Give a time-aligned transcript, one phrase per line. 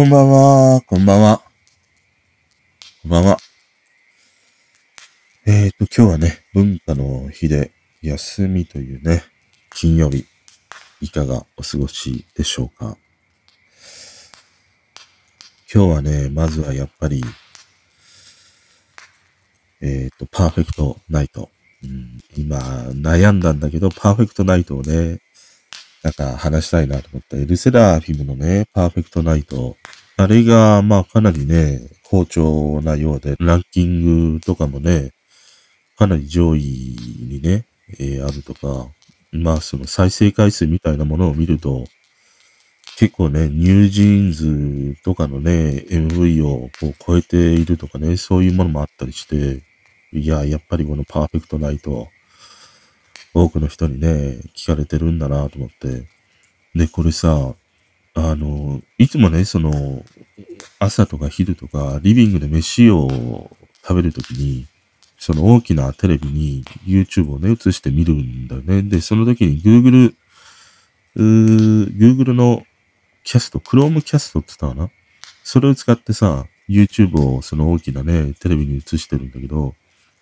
[0.00, 1.42] こんばんは、こんばんは。
[3.02, 3.36] こんばんは。
[5.46, 9.22] えーと、今日はね、文化の日で休みというね、
[9.68, 10.24] 金曜日、
[11.02, 12.96] いかがお過ごしでしょうか。
[15.70, 17.22] 今日はね、まずはやっぱり、
[19.82, 21.50] えーと、パーフェクトナイト。
[21.84, 25.18] うん、今、悩んだんだけど、パーフェクトナイトをね、
[26.02, 27.36] なんか話したいなと思った。
[27.36, 29.76] LE SSERAFIM のね、 Perfect Night。
[30.22, 35.12] あれが、まあかなりね、好調なようで、ランキングとかもね、
[35.96, 37.64] かなり上位にね、
[37.98, 38.88] えー、あるとか、
[39.32, 41.86] まあその再生回数みたいなものを見ると、
[42.98, 49.62] 結構ね、 NewJeans とかのね、MV をこう超えているとかね、そういうものもあったりして、
[50.12, 52.08] いや、やっぱりこの Perfect Night、
[53.32, 56.08] 多くの人にね、聞かれてるんだなと思って。
[56.74, 57.54] で、これさ、
[58.28, 60.04] あの、いつもね、その、
[60.78, 63.50] 朝とか昼とか、リビングで飯を
[63.82, 64.66] 食べるときに、
[65.18, 68.82] その大きなテレビに YouTube をね、映して見るんだよね。
[68.82, 70.14] で、その時に Google、
[71.16, 72.64] Google の
[73.22, 74.90] キャスト、Chrome キャストって言ったかな？
[75.44, 79.74] それを使ってさ、YouTube をその大きなね、テレビに映してるんだけど、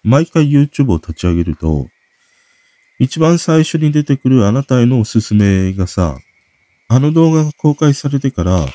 [0.02, 1.88] 毎回 YouTube を立ち上げると、
[2.98, 6.18] 一番最初に出てくるあなたへのおすすめがさ、
[6.88, 8.66] あの動画が公開されてから、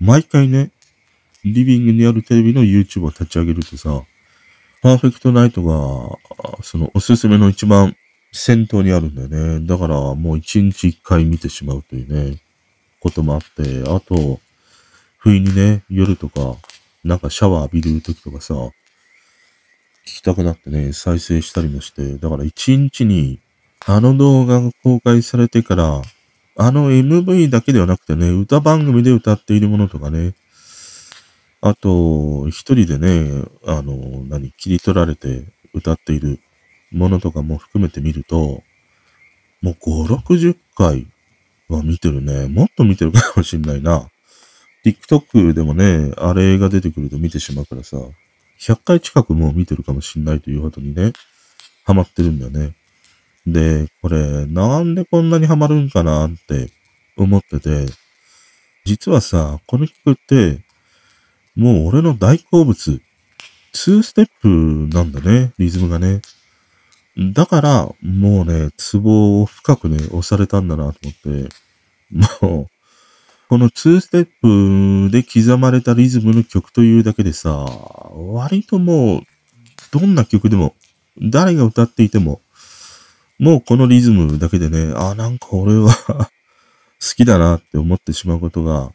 [0.00, 0.70] 毎回ね、
[1.44, 4.02] リビングにあるテレビの YouTube を立ち上げるとさ、
[4.82, 6.18] パーフェクトナイトが、
[6.62, 7.96] そのおすすめの一番
[8.32, 9.66] 先頭にあるんだよね。
[9.66, 12.38] だからもう一日一回見てしまうというね、
[13.00, 14.40] こともあって、あと、
[15.18, 16.56] 不意にね、夜とか、
[17.04, 18.70] なんかシャワー浴びる時とかさ、聞
[20.06, 23.38] きたくなってね、再生したりもして、だから一日に
[23.86, 26.02] あの動画が公開されてから、
[26.56, 30.34] あの MV だけではなくてね、歌番組で歌っているものとかね、
[31.60, 33.96] あと、一人でね、あの、
[34.28, 36.38] 何、切り取られて歌っている
[36.92, 38.62] ものとかも含めて見ると、
[39.62, 41.06] もう5、60回
[41.68, 42.48] は見てるね。
[42.48, 44.08] もっと見てるかもしんないな。
[44.84, 47.96] TikTok でもね、あれが出てくると見てしまうからさ、
[48.60, 51.12] 100回近くもう見てるかもしんないというほどにね、
[51.84, 52.74] ハマってるんだよね。
[53.46, 56.70] で、これ、なんでこんなにハマるんかなって
[57.16, 57.86] 思ってて、
[58.84, 60.64] 実はさ、この曲って、
[61.54, 63.00] もう俺の大好物、
[63.74, 64.48] 2ステップ
[64.94, 66.22] なんだね、リズムがね。
[67.16, 71.48] だから、もうね、ツボを深くね、押されたんだなと思って、
[72.42, 72.66] もう、
[73.48, 77.66] この2ステップで刻まれたリズムの曲というだけでさ、
[78.14, 79.22] 割ともう、
[79.92, 80.74] どんな曲でも、
[81.20, 82.40] 誰が歌っていても、
[83.38, 88.92] もうこのリズムだけでね、あ、なんか俺は 好きだなって思ってしまうことが、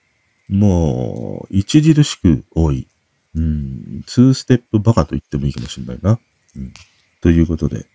[0.47, 2.87] もう、著しく多い。
[3.35, 6.19] うん、2ステップバカと言ってもいいかもしれないな。
[6.55, 6.73] うん、
[7.21, 7.85] ということで、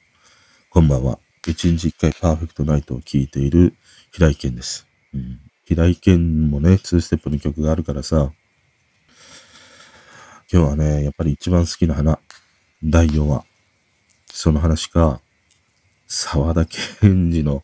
[0.71, 1.19] こんばんは。
[1.47, 3.75] 一日一回パーフェクトナイトを聴いている
[4.12, 4.87] 平井健です。
[5.12, 8.33] うん、平井堅もね、2ステップの曲があるからさ、
[10.53, 12.21] 今日はね、やっぱり一番好きな花、
[12.83, 13.44] 第4話。
[14.27, 15.21] その話か、
[16.06, 17.62] 沢田健二の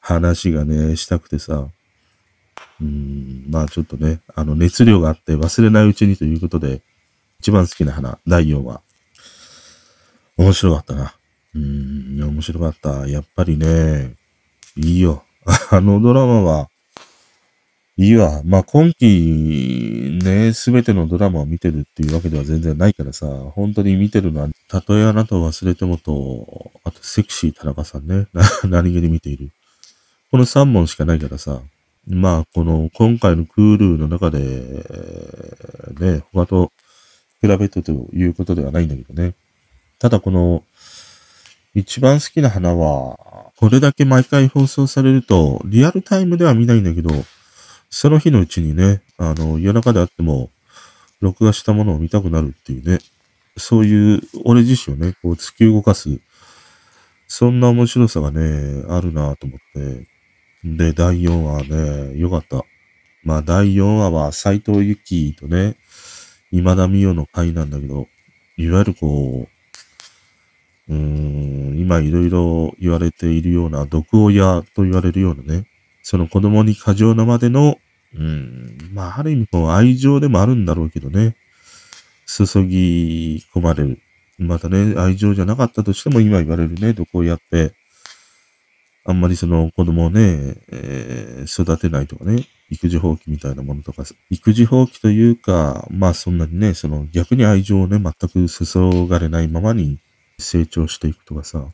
[0.00, 1.68] 話がね、したくてさ、
[2.80, 6.82] うん、まあちょっとね、あの熱量があって忘れないうちにということで、
[7.40, 8.80] 一番好きな花、第4話。
[10.36, 11.14] 面白かったな。
[11.54, 13.06] うん、面白かった。
[13.06, 14.14] やっぱりね、
[14.76, 15.24] いいよ。
[15.70, 16.68] あのドラマは、
[17.98, 18.40] いいわ。
[18.44, 28.28] まあ、今期ね、すべてのドラマを見てるっていうわけでは全然ないからさ、本当に見てるのは、たとえあなたを忘れてもと、あとセクシー田中さんね、
[28.64, 29.50] 何気に見ている。
[30.30, 31.60] この3本しかないからさ、
[32.08, 34.40] まあ、この、今回のクールの中で、
[36.00, 36.72] ね、他と
[37.42, 39.34] 比べてということではないんだけどね。
[39.98, 40.64] ただこの、
[41.74, 47.10] 一番好きな花は、これだけ毎回放送されると、リアルタイムでは見ないんだけど、
[47.94, 50.48] その日のうちにね、あの、夜中であっても、
[51.20, 52.98] 録画したものを見たくなるっていうね、
[53.58, 56.18] そういう、俺自身をね、こう突き動かす、
[57.28, 60.08] そんな面白さがね、あるなと思って。
[60.64, 61.64] で、第4話
[62.12, 62.64] ね、よかった。
[63.24, 65.76] まあ、第4話は斎藤由貴とね、
[66.50, 68.08] 今田美代の回なんだけど、
[68.56, 69.48] いわゆるこ
[70.88, 75.66] う、うーん、今いろいろ言われているような毒親と言われるようなね、
[76.02, 77.76] その子供に過剰なまでの、
[78.14, 81.36] うん、まあ、ある意味こう愛情でもあるんだろうけどね、
[82.26, 83.98] 注ぎ込まれる。
[84.38, 87.74] またね、愛情じゃなかったとしても今言われるね、どこをやって、
[89.04, 99.98] あんまりその子供をね、えー、育てないとかね、育児放棄みたいなものとか、育児放棄というか、まあそんなにね、その逆に愛情をね、全く注がれないままに
[100.38, 101.66] 成長していくとかさ、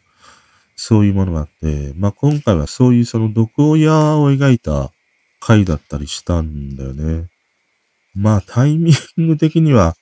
[0.75, 4.91] そういうものがあって、まあ今回はそういうその毒親を描いた
[5.41, 7.29] 回だったりしたんだよね。
[8.15, 9.95] まあタイミング的には、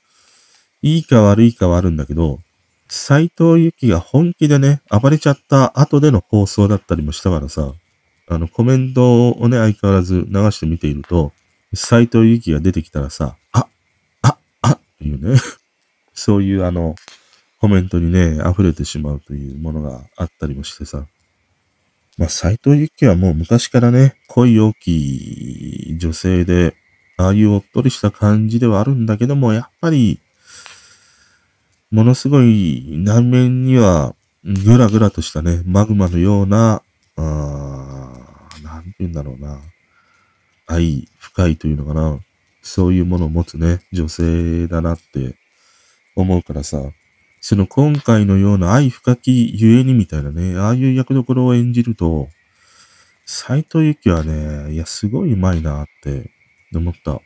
[0.83, 2.41] いいか悪いかはあるんだけど、
[2.88, 7.73] 斎藤由貴が本気でね、暴れちゃった後での放送だったりもしたからさ、
[8.29, 11.33] あの、コメントをね、相変わらず流してみていると、
[11.75, 13.67] 斎藤由貴が出てきたらさ、あ、
[14.23, 15.38] あ、あっていうね、
[16.15, 16.94] そういうあの、
[17.61, 21.06] コメントにね、溢れてしまうというものがあったりもしてさ。
[22.19, 26.75] まあ、斎藤由貴はもう昔からね、恋大き女性で、
[27.19, 30.19] ああいうおっとりした感じではあるんだけども、やっぱり、
[31.91, 34.15] ものすごい南面には
[34.45, 36.83] ぐらぐらとしたね、マグマのような、
[37.17, 38.13] あ
[38.62, 39.61] なんて言うんだろうな。
[40.67, 42.19] 愛深いというのかな。
[42.62, 45.37] そういうものを持つね、女性だなって
[46.17, 46.79] 思うからさ。
[47.49, 52.29] その今回のような愛深きゆえにみたいなね、ああいう役どころを演じると、
[53.25, 56.33] 斎藤由貴はね、いや、すごいうまいなって
[56.75, 57.21] 思った。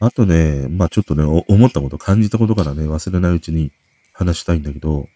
[0.00, 3.70] あとね、まあちょっとね、思ったこと、感じたことからね、忘れないうちに
[4.12, 5.08] 話したいんだけど、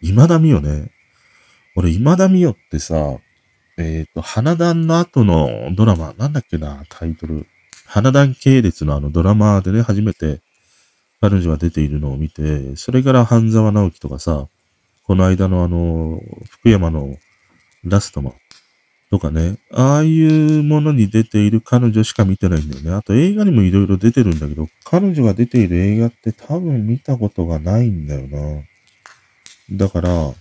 [0.00, 0.92] 今田美代ね、
[1.74, 2.94] 俺今田美代ってさ、
[3.76, 7.48] えっ、ー、と、花壇の後のドラマ、なんだっけな、タイトル。
[7.84, 10.40] 花壇系列のあのドラマでね、初めて
[11.24, 14.46] 彼女が出ているのを見て、それから半沢直樹とかさ、
[15.04, 17.16] この間のあの、福山の
[17.82, 18.34] ラストマン
[19.10, 22.92] とかね、ああいうものに出ている彼女しか見てないんだよね。
[22.92, 28.62] あと映画にもいろいろ出てるんだけど、彼女が出ている映画って多分見たことがないんだよな。
[29.72, 30.34] だから、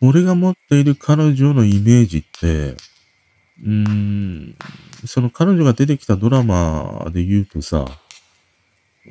[0.00, 2.76] 俺が持っている彼女のイメージって、
[3.62, 4.56] うーん、
[5.04, 7.84] その彼女が出てきたドラマで言うとさ、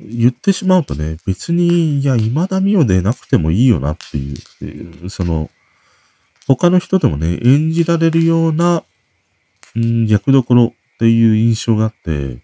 [0.00, 5.50] 言ってしまうとね、別に、いや、今田美桜でなくてもいいよなっていう、その、
[6.46, 8.84] 他の人でもね、演じられるような、
[9.76, 12.38] うん、役どころっていう印象があって、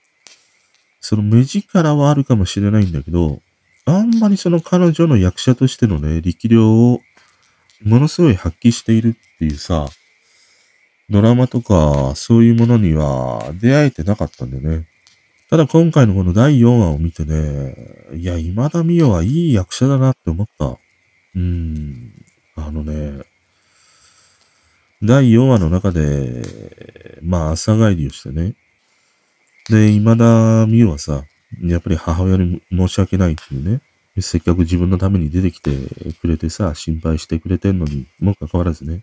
[1.01, 3.41] その目力はあるかもしれないんだけど、
[3.87, 7.01] あんまりその彼女の役者としてのね、力量を
[7.83, 9.87] ものすごい発揮しているっていうさ、
[11.11, 14.87] ドラマとかそういうものには出会えてなかったんだよね。
[15.51, 17.75] ただ今回のこの第4話を見てね、
[18.15, 20.79] いや、今田美桜はいい役者だなって思った。
[21.35, 22.13] うん。
[22.57, 23.25] あのね、
[25.03, 28.55] 第4話の中で、まあ、朝帰りをしてね。
[29.69, 31.25] で、今田美桜はさ、
[31.63, 33.81] やっぱり母親に申し訳ないっていうね。
[34.21, 35.73] せっかく自分のために出てきて
[36.21, 39.03] くれてさ、心配してくれてんのに、もかかわらずね、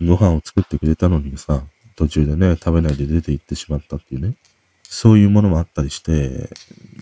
[0.00, 1.62] ご飯を作ってくれたのにさ、
[1.94, 4.34] 途中でね、食べないで出て行ってしまったっていうね。
[4.90, 6.48] そういうものもあったりして、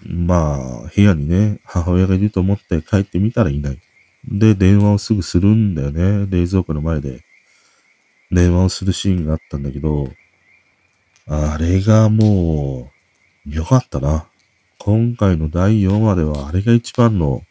[0.05, 0.57] ま
[0.87, 3.79] あ、部屋にね、母親がいると思って帰ってみたらいない。
[4.29, 6.27] で、電話をすぐするんだよね。
[6.29, 7.21] 冷蔵庫の前で。
[8.33, 10.09] 電話をするシーンがあったんだけど、
[11.29, 12.91] あれがも
[13.47, 14.27] う、良かったな。
[14.79, 17.43] 今回の第4話ではあれが一番の、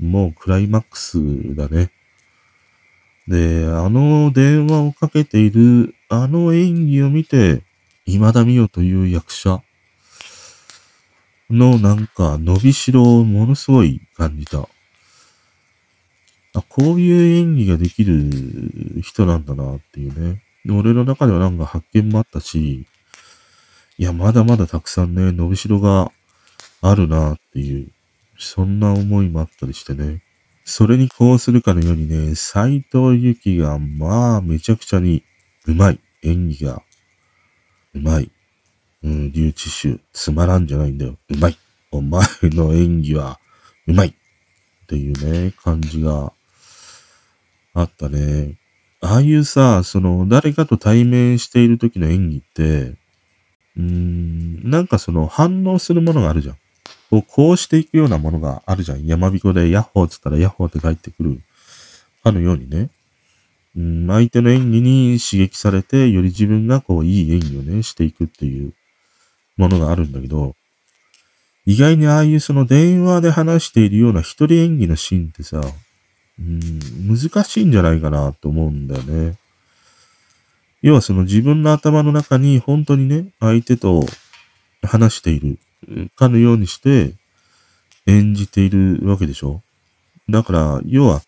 [0.00, 1.90] もうクライマックスだね。
[3.28, 7.62] で、あの電話をかけている、あの演技を見て、
[8.06, 9.62] 今田美桜という役者
[11.52, 14.68] のなんか伸びしろをものすごい感じた。
[16.54, 20.42] あ、こういう演技ができる人なんだなっていうね。
[20.68, 22.86] 俺の中ではなんか発見もあったし、
[23.98, 26.10] いや、まだまだたくさんね、伸びしろが
[26.80, 27.92] あるなっていう、
[28.38, 30.22] そんな思いもあったりしてね。
[30.64, 35.22] それにこうするかのようにね、斎藤由貴が、まあ、めちゃくちゃに
[35.66, 36.00] うまい。
[36.24, 36.82] 演技が
[37.94, 38.31] うまい。
[39.04, 41.16] うん、竜知手、つまらんじゃないんだよ。
[41.28, 41.58] うまい。
[41.90, 43.38] お前の演技は、
[43.86, 44.08] うまい。
[44.08, 44.14] っ
[44.86, 46.32] ていうね、感じが
[47.74, 48.58] あったね。
[49.00, 52.62] ああいうさ、その、誰かと対面している時の演技って、
[53.76, 56.56] うーん、なんかその反応するものがあるじゃん。
[57.10, 59.04] こう、こうしていくようなものがあるじゃん。
[59.04, 61.40] 山彦でヤッホーって言ったらヤッホーって帰ってくる
[62.22, 62.90] かのようにね。
[63.76, 68.74] うん、相手の演技に刺激されて、より自分がこう、いい演技をね、していくっていう
[69.62, 70.54] ものがあるんだけど、
[71.64, 75.60] 意外にああいうその電話で話しているような一人演技のシーンってさ、
[76.38, 76.58] うん、
[77.08, 79.38] 難しいんじゃないかなと思うんだよね。
[80.82, 84.04] 要はその自分の頭の中に本当にね、相手と
[84.82, 85.58] 話している
[86.16, 87.14] かのようにして
[88.06, 89.62] 演じているわけでしょ
[90.28, 91.22] だから、要は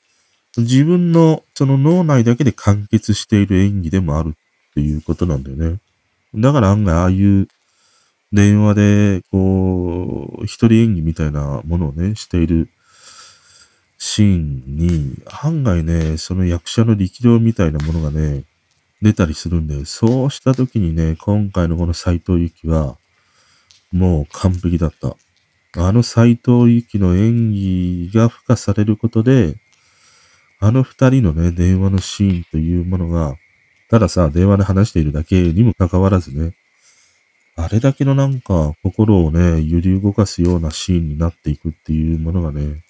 [0.57, 5.79] 自分のその脳内だけで完結している演技でもあるっていうことなんだよね。
[6.35, 7.47] だから案外ああいう
[8.35, 12.69] 電話で、こう、一人演技みたいなものをね、している
[13.97, 18.43] シーンに、案外ね、その役者の力量みたいなものがね、
[19.01, 22.97] 出たりするんで、そうした時にね、今回のこの斎藤由貴は、
[23.93, 25.17] もう完璧だった。
[25.77, 29.55] あの斎藤由貴の演技が付加されることで、
[30.59, 33.37] あの二人のね、電話のシーンというものが、
[33.91, 36.57] たださ、電話で話しているだけにもかかわらずね、
[37.57, 42.85] あれだけのなんか心をね、揺り動かすようなシーンになっていくっていうものがね、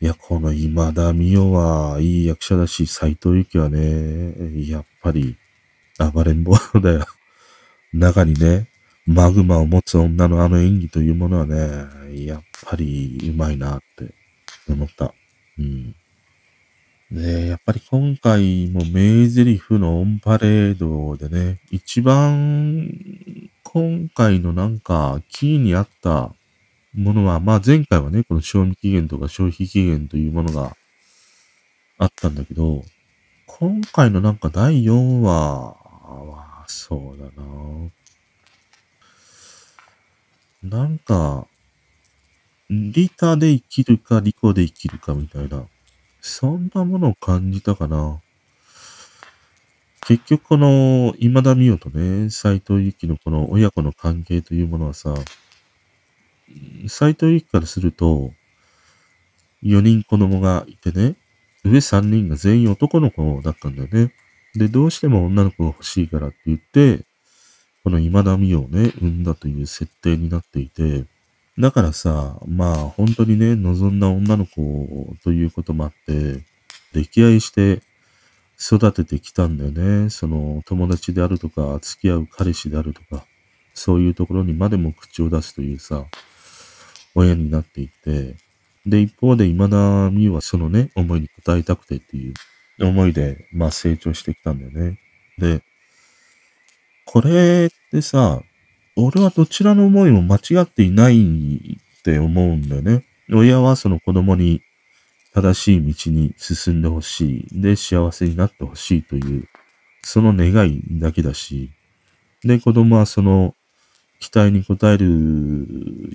[0.00, 5.36] いや、この今田美代はいい役者だし、斎藤由貴はね、やっぱり
[6.12, 7.06] 暴れん坊だよ。
[7.92, 8.68] 中にね、
[9.06, 14.14] マグマを持つ女のあの演技というものはね、やっぱりうまいなって
[14.68, 15.14] 思った。
[15.58, 15.96] うん。
[17.10, 22.90] で、やっぱり今回も名台詞のオンパレードでね、一番
[23.62, 26.34] 今回のなんかキーにあった
[26.94, 30.76] ものは、まあ前回はね、この賞味期限とか消費期限というものが
[31.98, 32.82] あったんだけど、
[33.46, 37.90] 今回のなんか第4話は、そうだな。
[40.62, 41.46] なんか、
[42.68, 45.66] リタで生きるかリコで生きるかみたいな、
[46.20, 48.20] そんなものを感じたかな。
[50.06, 55.14] 結局この今田美桜とね、斎藤由貴のこの親子の関係というものはさ、
[56.88, 58.32] 斎藤由貴からすると、
[59.62, 61.16] 4人子供がいてね、
[61.64, 64.12] 上3人が全員男の子だったんだよね。
[64.54, 67.04] で、どうしても女の子が欲しいからって言って、
[67.82, 71.04] この今田美桜をね、産んだという設定になっていて、
[71.58, 76.42] だからさ、まあ本当にね、望んだ女の子ということもあって、
[76.94, 77.80] 溺愛して
[78.60, 80.10] 育ててきたんだよね。
[80.10, 83.24] その友達であるとか、付き合う彼氏であるとか、
[83.74, 86.04] そういうところにまでも口を出すというさ、
[87.14, 88.36] 親になっていって、
[88.84, 92.34] で、一方で今田美はそのね、思いに応えたくてっていう
[92.86, 94.98] 思いで、まあ成長してきたんだよね。
[95.38, 95.62] で、
[97.06, 98.42] これってさ、
[98.96, 103.04] 俺はどちらの思いも間違っていないって思うんだよね。
[103.30, 104.62] 親はその子供に
[105.34, 107.60] 正しい道に進んでほしい。
[107.60, 109.48] で、幸せになってほしいという、
[110.02, 111.70] その願いだけだし、
[112.42, 113.54] で、子供はその
[114.18, 115.06] 期待に応える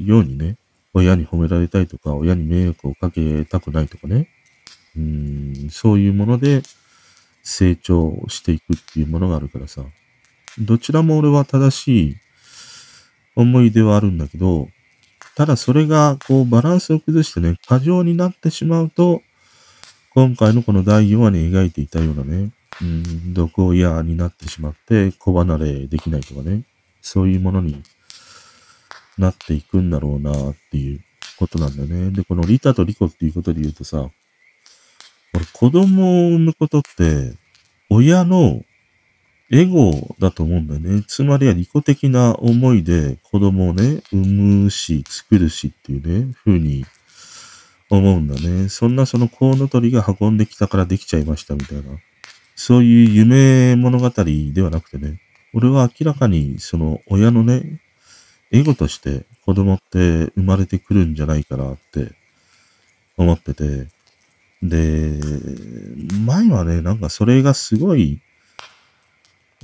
[0.03, 0.57] ようにね、
[0.93, 4.27] 親に褒められたいとか、親に迷惑をかけたくないとかね。
[4.97, 6.63] うん、そういうもので
[7.43, 9.85] 成長していくっていうものがあるからさ。
[10.57, 12.17] どちらも俺は正しい
[13.35, 14.67] 思い出はあるんだけど、
[15.35, 19.21] ただそれがこうバランスを崩してね、過剰になってしまうと、
[20.13, 26.63] 今回のこの第4話に描いていたようなね、うん、毒親になってしまって子離れできないとかね、
[27.01, 27.81] そういうものに
[29.17, 30.99] なっていくんだろうなっていう
[31.37, 32.11] ことなんだよね。
[32.11, 34.09] で、このリタとリコっていうことで言うとさ、
[35.33, 37.33] 俺子供を産むことって、
[37.89, 38.63] 親の
[39.53, 41.03] エゴだと思うんだよね。
[41.05, 44.25] つまりは利己的な思いで子供をね、産
[44.63, 46.85] むし、作るしっていうね、風に
[47.89, 48.69] 思うんだね。
[48.69, 51.83] そんなそのコウノトリが運んできたからできちゃいましたみたいな。
[52.55, 55.19] そういう夢物語ではなくてね、
[55.53, 57.81] 俺は明らかにその親のね、
[58.51, 62.13] エゴとして子供って生まれてくるんじゃないかなって
[63.17, 63.87] 思ってて、
[64.63, 65.19] で、
[66.25, 68.21] 前はね、なんかそれがすごい、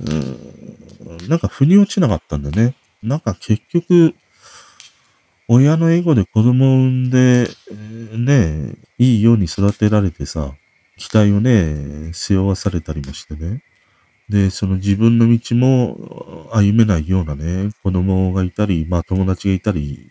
[0.00, 2.74] うん、なんか腑に落ちなかったんだね。
[3.02, 4.14] なんか結局、
[5.48, 7.48] 親のエゴで子供を産んで、
[8.16, 10.52] ね、いいように育てられてさ、
[10.98, 13.62] 期待をね、背負わされたりもしてね。
[14.28, 20.10] で、その自分の道も歩めないようなね、子供がいたり、まあ友達がいたり、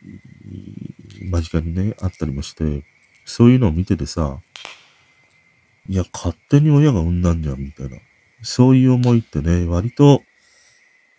[1.29, 2.83] 間近にね、あったりもして、
[3.25, 4.39] そういうのを見ててさ、
[5.89, 7.97] いや、勝手に親が産んだんじゃん、みたいな。
[8.41, 10.21] そういう思いってね、割と、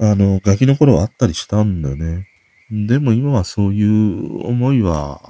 [0.01, 2.29] あの、ガキの頃はあったりしたんだよね。
[2.71, 5.21] でも今はそういう思いは、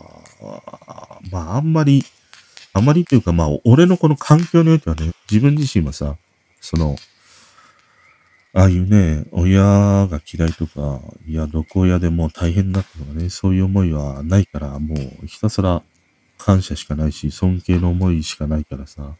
[1.30, 2.04] まああんまり、
[2.72, 6.16] あまりっていうかまあ俺のこの環境においてはね、自分自身はさ、
[6.60, 6.96] その、
[8.54, 9.62] ああいうね、親
[10.10, 15.82] が嫌いとか、いや、毒親でも大変だとかね、そういう思いはないから、もうひたすら
[16.38, 19.14] 感謝しかないし、尊敬の思いしかないからさ、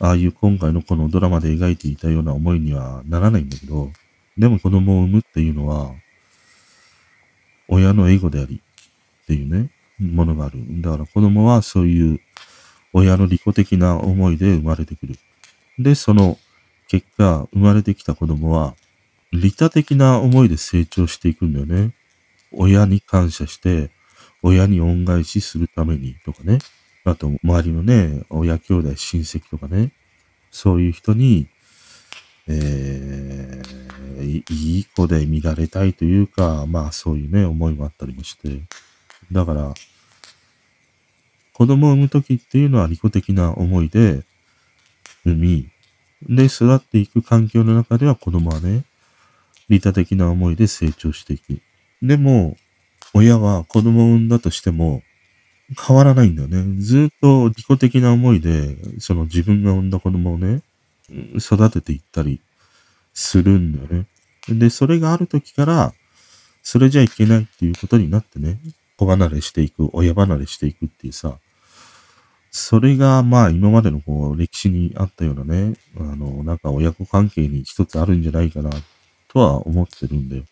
[0.00, 3.90] ああいう今回のこのドラマで描いていたような思いにはならないんだけど、
[4.36, 5.92] でも子供を産むっていうのは、
[7.66, 8.62] 親のエゴであり、
[9.22, 10.58] っていうね、ものがある。
[10.80, 12.20] だから子供はそういう
[12.92, 15.16] 親の利己的な思いで生まれてくる。
[15.78, 16.38] で、その
[16.88, 18.74] 結果、生まれてきた子供は、
[19.32, 21.92] 利他的な思いで成長していくんだよね。
[22.52, 23.90] 親に感謝して、
[24.42, 26.58] 親に恩返しするためにとかね。
[27.10, 29.92] あと、周りのね、親兄弟、親戚とかね。
[30.50, 31.46] そういう人に、
[32.46, 38.62] えー、いい子で見られたいというか、まあそういうね、思いもあったりもして。
[39.30, 39.74] だから、
[41.52, 44.22] 子供を産むときっていうのは利己的な思いで
[45.24, 45.68] 産み、
[46.22, 48.84] で、育っていく環境の中では子供はね、
[49.68, 51.60] 利他的な思いで成長していく。
[52.00, 52.56] でも、
[53.12, 55.02] 親は子供を産んだとしても、
[55.76, 56.80] 変わらないんだよね。
[56.80, 60.62] ずっと利己的な思いで、その自分が産んだ子供をね、
[61.36, 62.40] 育てていったり
[63.12, 64.06] するんだよね。
[64.48, 65.92] で、それがある時から、
[66.62, 68.58] それじゃいけないっていうことになってね、
[68.96, 71.38] 子離れしていく、親離れしていくっていうさ、
[72.50, 78.70] それが、まあ、今までのこう、歴史にあったようなね、あの、なんか親子関係に一つあるんじゃないかな、
[79.28, 80.44] とは思ってるんだよ。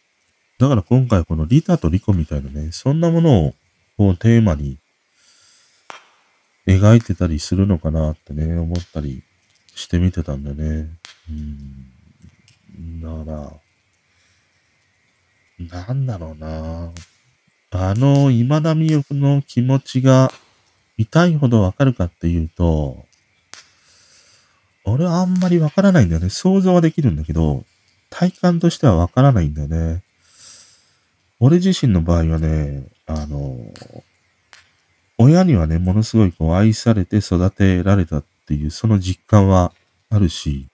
[0.58, 3.54] だから今回このリタとリコみたいなね、そんなものを、
[3.96, 4.78] こう、テーマに
[6.66, 9.22] 描いてたりするのかなってね、思ったり
[9.74, 10.88] してみてたんだよね。
[11.30, 13.00] うん。
[13.00, 13.60] だか
[15.58, 16.92] ら、なんだろうな。
[17.70, 20.32] あの、今田美代の気持ちが
[20.98, 23.06] 痛いほどわかるかっていうと、
[24.84, 26.30] 俺はあんまりわからないんだよね。
[26.30, 27.64] 想像はできるんだけど、
[28.10, 30.02] 体感としてはわからないんだよね。
[31.38, 33.56] 俺自身の場合はね、あの、
[35.18, 39.72] 親にはね、ものすごいこう愛されて育てられたっていう、その実感は
[40.10, 40.66] あるし、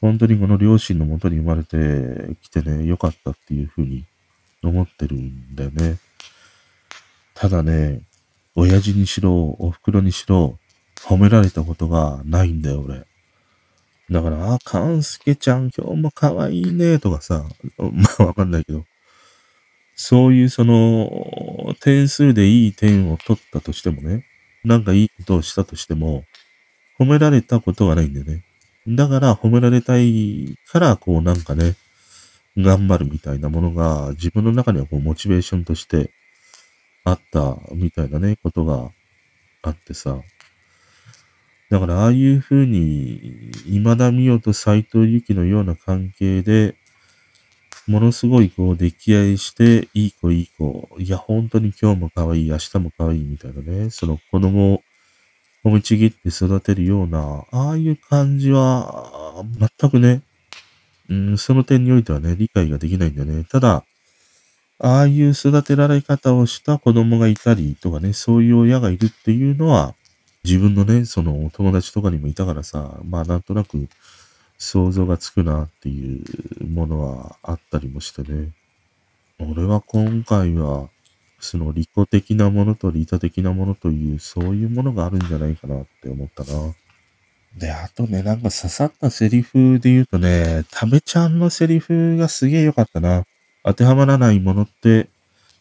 [0.00, 4.04] 本当にこの両親のもとに生まれてきてね、よかったっていうふうに
[4.62, 5.98] 思ってるんだよね。
[7.34, 8.02] ただね、
[8.54, 10.58] 親父にしろ、お袋にしろ、
[11.00, 13.04] 褒められたことがないんだよ、俺。
[14.10, 17.44] だから、あ、かんすけちゃん今日も可愛いね、とかさ、
[17.78, 18.84] まあわかんないけど、
[19.96, 24.26] そういうその、点数でいい点を取ったとしてもね、
[24.64, 26.24] なんかいいことをしたとしても、
[26.98, 28.44] 褒められたことがないんだよね。
[28.86, 31.74] だから褒められたいから、こうなんかね、
[32.56, 36.10] 頑張るみたいなものが自分の中にはこうモチベーションとして
[37.04, 38.90] あったみたいなね、ことが
[39.62, 40.20] あってさ。
[41.70, 46.76] だからああいうふうに、今田美代と斎藤由紀のような関係で、
[47.86, 54.82] ものすごいこう溺愛して、いい子いい子、いや本当に今日も可愛い、明日も可愛いみたいなね、その子供を
[55.64, 59.44] 褒めちぎって育てるような、ああいう感じは、
[59.80, 60.22] 全くね、
[61.10, 63.44] うん、その点においてはね、理解ができないんだよね。
[63.44, 63.84] ただ、
[64.78, 69.94] ああいう育てられ方をした子供がいたりとかね、そういう親がいるっていうのは、
[70.44, 73.88] 自分のね、その友達とかにもいたからさ、まあなんとなく
[74.64, 78.52] 想像がつくなっていうものはあったりもしてね。
[79.38, 80.88] 俺は今回は、
[81.38, 86.74] その利己的なものと利他的なものという、そういうものがあるんじゃないかなって思ったな。
[87.58, 93.24] で、あとね、なんか刺さったセリフで言うとね、タメちゃんのセリフがすげえ良かったな。
[93.64, 95.08] 当てはまらないものって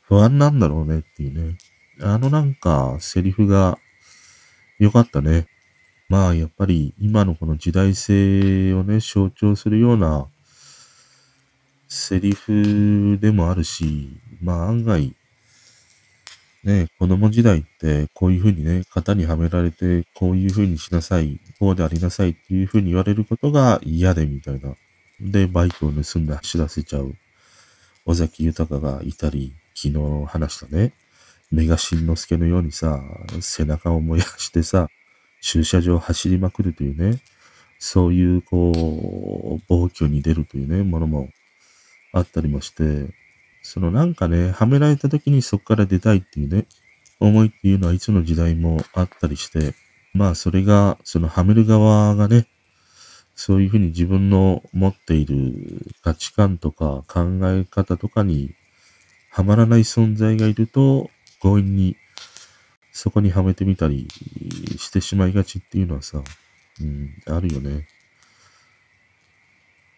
[0.01, 1.57] 不安なんだろうねっていうね。
[2.01, 3.77] あのなんかセリフが
[4.79, 5.47] 良かったね。
[6.13, 10.27] まあやっぱり今のこの時代性をね、象徴するような
[11.87, 15.15] セリフでもあるし、まあ案外、
[16.63, 24.75] ね、子供時代ってこういうふうにね、型にはめられて、こういうふうにしなさい、こうでありなさいっていうふうに言われることが嫌でみたいな。
[25.19, 27.15] で、バイクを盗んで走らせちゃう。
[28.05, 30.93] 尾崎豊がいたり、昨日話したね、
[31.49, 33.01] メガシンの助のようにさ、
[33.41, 34.89] 背中を燃やしてさ、
[35.43, 37.19] 駐車場走りまくるというね、
[37.77, 41.29] そういう、こう、暴挙に出るというね、ものも
[42.13, 43.13] あったりもして、
[43.61, 46.65] そのなんかね、はめられた時にそこから出たいっていうね、
[47.19, 49.75] 思いっていうのはいつの時代もあったりして、
[50.13, 52.47] まあそれが、そのはめる側がね、
[53.35, 58.51] そういうふうに自分の持っている価値観とか考え方とかに
[59.29, 61.09] はまらない存在がいると、
[61.41, 61.97] 強引に
[62.93, 64.07] そこにはめてみたり
[64.77, 66.21] してしまいがちっていうのはさ、
[66.79, 67.87] うん、あるよね。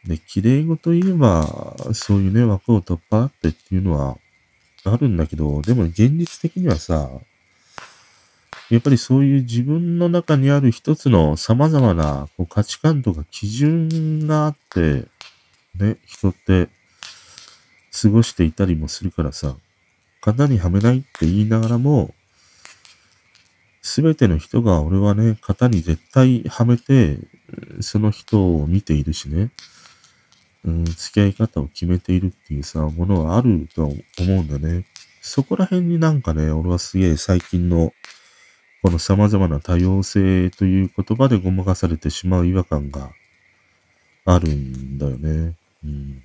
[0.07, 4.17] で、綺麗事といえば、そういうね、枠を突破ってっていうのは
[4.85, 7.09] あるんだけど、でも現実的にはさ、
[8.69, 15.05] やっぱりそういう自分の中にある一つの様々なこう価値観とか基準があって、
[15.75, 16.69] ね、人って
[18.01, 19.57] 過ごしていたりもするからさ、
[20.21, 22.14] 型にはめないって言いながらも、
[23.85, 27.19] すべての人が俺はね、型に絶対はめて、
[27.81, 29.51] その人を見ているしね、
[30.65, 34.87] うん、付き合い方を決めているっていうさ、ものはあるとは思うんだね。
[35.21, 37.93] そこら辺になんかね、俺はすげえ最近の、
[38.81, 43.11] この様々な多様性という言葉でごまかされてしまう違和感が
[44.25, 45.55] あるんだよね。
[45.83, 46.23] うん、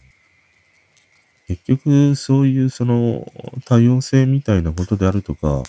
[1.47, 3.31] 結局、そういうその
[3.67, 5.63] 多様性みたいなことであるとか、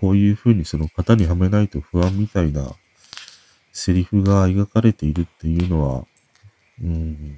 [0.00, 2.72] こういうふうにその型にはめないと不安みたいな
[3.72, 6.06] セリフが描かれているっていうのは、
[6.82, 7.34] うん、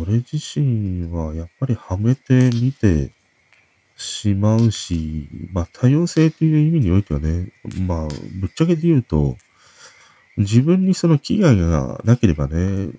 [0.00, 3.12] 俺自身はやっぱりはめてみて
[3.96, 7.52] しまうし、まあ多様性という意味においてはね、
[7.86, 8.08] まあ
[8.40, 9.36] ぶっちゃけて言うと、
[10.36, 12.90] 自分にその危害がなければね、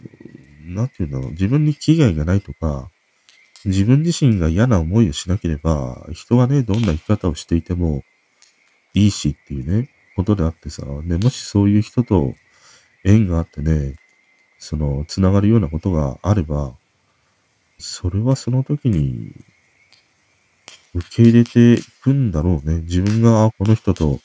[0.66, 2.90] なんていうんだろう、自分に危害がないとか、
[3.64, 8.04] 自分自身が嫌な思いをしなければ、人がね、どんな生き方をしていても
[8.94, 12.34] いいしっていうね、ことであってさ、ね、もしそういう人と
[13.04, 13.96] 縁があってね、
[14.58, 16.74] その、つながるようなことがあれば、
[17.78, 19.32] それはその時に
[20.94, 22.82] 受け入れていくんだろうね。
[22.82, 24.20] 自分がこの人と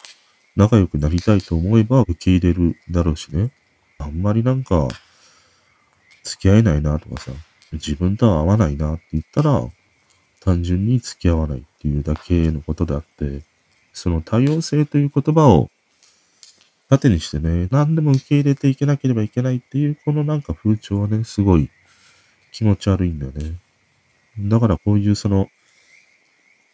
[0.57, 3.53] 仲良くなりたいと思えば受け入れるだろうしね。
[3.99, 4.89] あんまりなんか、
[6.25, 7.31] 付き合えないなとかさ、
[7.73, 9.69] 自分とは合わないなって言ったら、
[10.41, 13.43] 単純に付き合わないっていうだけのことであって、
[13.95, 15.71] その多様性という言葉を
[16.91, 21.71] 盾にしてね、何でも受け入れていけなければいけないっていう、このなんか風潮はね、すごい
[22.53, 23.57] 気持ち悪いんだよね。
[24.39, 25.49] だからこういうその、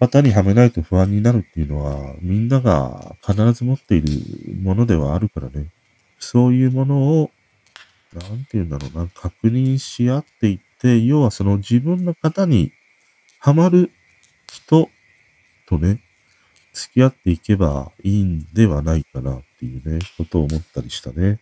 [0.00, 4.08] 型にはめないと不安になるっていうのは、みんなが必ず持っている
[4.62, 5.66] ものではあるからね。
[6.18, 7.30] そういうものを、
[8.14, 12.72] なんて言うんだろうな、確認し合っていって、要はその自分の型に
[13.38, 13.92] はまる
[14.50, 14.88] 人
[15.66, 16.00] とね、
[16.72, 21.40] 付き合っていけばいいんではないかなっていうね、ことを思ったりしたね。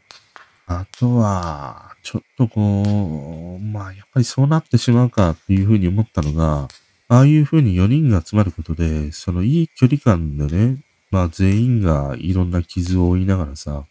[0.66, 6.68] あとは、ちょっとこう、まあやっぱりそうなってしまうかっていうふうに思ったのが、
[7.08, 10.78] ああいうふうに4人が集まることで、そのいい距離感でね、
[11.10, 13.84] まあ全員がいろんな傷を負いながらさ、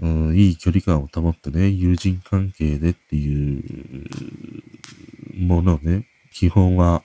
[0.00, 3.62] うん、いい距離感を保ってね、友人関係でっていう
[5.38, 7.02] ものをね、基本は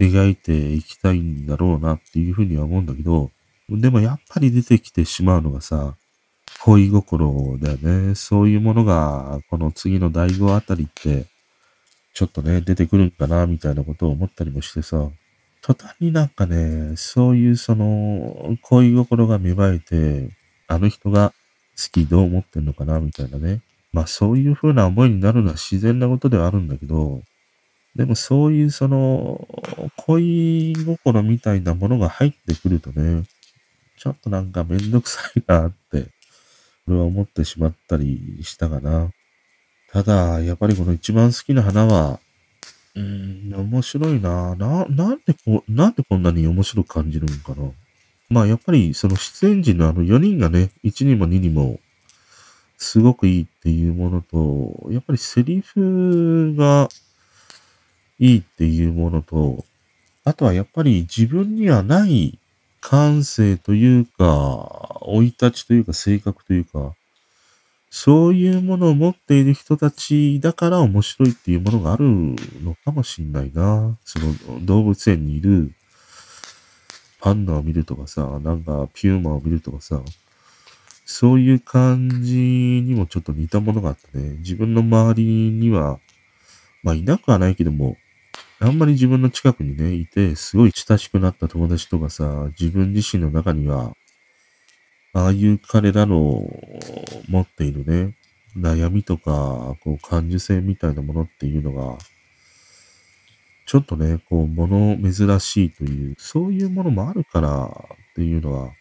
[0.00, 3.30] 描いていきたいんだろうなっていうふうには思うんだけど、
[3.68, 5.96] でもやっぱり出てきてしまうのがさ、
[6.60, 8.14] 恋心だよね。
[8.14, 11.26] そういうものが、この次の第5あたりって、
[12.14, 15.10] ちょっとね、出てくるんかな、みたいなことを思ったりもしてさ、
[15.62, 20.30] 途端になんかね、そういうその、恋心が芽生えて、
[20.68, 21.30] あの人が
[21.76, 23.62] 好きどう思ってんのかな、みたいなね。
[23.92, 27.22] まあそういう風な思いになるのは自然なことではあるんだけど、
[27.96, 29.46] でもそういうその、
[29.96, 33.24] 恋心みたいなものが入ってくるとね、
[33.96, 36.06] ちょっとなんかめんどくさいなって、
[36.88, 39.10] 俺は思ってしまったりしたかな。
[39.92, 42.18] ただ、やっぱりこの一番好きな花は、
[42.96, 44.54] うーん、面白いな。
[44.56, 47.70] な、なんでこう、なんでこんなに面白く感じるんかな。
[48.28, 51.78] まあやっぱりその出演時のあの4人がね、1にも2にも
[52.78, 56.88] すごくいいっていうものと、やっぱりセリフが
[58.18, 59.64] いいっていうものと、
[60.24, 62.38] あとはやっぱり自分にはない
[62.80, 66.94] 感性というか、生い立ちというか性格というか、
[67.90, 73.96] そういうものを持っている人たちだから面白いっていうものがあるのかもしんないな。
[74.04, 74.34] その
[74.66, 75.72] 動物園にいる
[77.20, 80.02] パンダを見るとかさ、なんかピューマを見るとかさ、
[81.06, 86.00] そういう感じにもちょっと似たものがあってね、自分の周りには、
[86.82, 87.96] まあいなくはないけども、
[88.60, 93.94] あんまり自分の近くにね、いて、すごい親しくなった友達とかさ、自分自身の中には、
[95.12, 96.42] ああいう彼らの
[97.28, 98.16] 持っているね、
[98.56, 101.98] 悩みとか、こう、感受性みたいなものっていうのが、
[103.66, 107.64] ちょっとね、こう、物珍しいという、そういうものもあるから
[108.12, 108.72] っていうのは、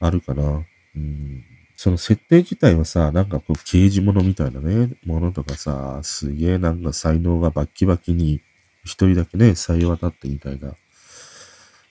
[0.00, 0.64] あるかな。
[0.96, 1.44] うん。
[1.76, 8.40] その設定自体はさ、なんかこう、刑事物みたいなね、ものとかさ、すげえなんか才能がバッキバキに
[8.84, 10.74] 一人だけね、さえ渡ってみたいな、